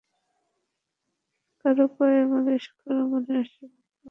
[1.59, 3.89] কারো পায়ে মালিশ করা মানে আশীর্বাদ পাওয়া।